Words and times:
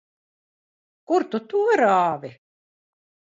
Kur 1.11 1.27
tu 1.35 1.41
to 1.51 1.61
rāvi? 1.81 2.31